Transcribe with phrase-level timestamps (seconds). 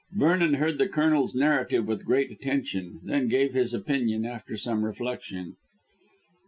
[0.13, 5.57] Vernon heard the Colonel's narrative with great attention, then gave his opinion after some reflection.